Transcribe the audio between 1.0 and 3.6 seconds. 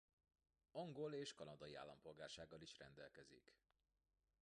és kanadai állampolgársággal is rendelkezik.